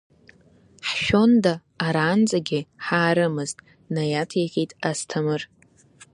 [0.87, 1.53] Ҳшәонда
[1.85, 3.57] аранӡагьы ҳаарымызт,
[3.93, 5.41] наҭеикит Асҭамыр.